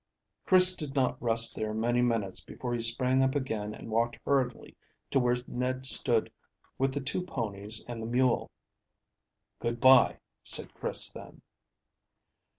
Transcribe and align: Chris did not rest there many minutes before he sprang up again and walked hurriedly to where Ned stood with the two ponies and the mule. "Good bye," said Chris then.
Chris 0.47 0.75
did 0.75 0.95
not 0.95 1.21
rest 1.21 1.55
there 1.55 1.75
many 1.75 2.01
minutes 2.01 2.43
before 2.43 2.73
he 2.73 2.81
sprang 2.81 3.21
up 3.21 3.35
again 3.35 3.71
and 3.71 3.91
walked 3.91 4.17
hurriedly 4.25 4.75
to 5.11 5.19
where 5.19 5.35
Ned 5.47 5.85
stood 5.85 6.31
with 6.79 6.91
the 6.95 6.99
two 7.01 7.23
ponies 7.23 7.85
and 7.87 8.01
the 8.01 8.07
mule. 8.07 8.49
"Good 9.59 9.79
bye," 9.79 10.17
said 10.41 10.73
Chris 10.73 11.11
then. 11.11 11.43